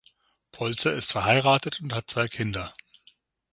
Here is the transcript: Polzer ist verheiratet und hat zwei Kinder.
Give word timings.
Polzer 0.51 0.93
ist 0.95 1.11
verheiratet 1.11 1.79
und 1.79 1.93
hat 1.93 2.09
zwei 2.09 2.27
Kinder. 2.27 2.73